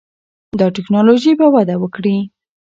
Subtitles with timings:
[0.59, 2.17] دا ټکنالوژي به وده وکړي.